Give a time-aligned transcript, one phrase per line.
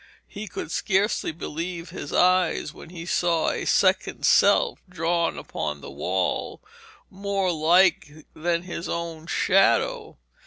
[0.25, 5.91] He could scarcely believe his eyes when he saw a second self drawn upon the
[5.91, 6.59] wall,
[7.11, 10.17] more like than his own shadow.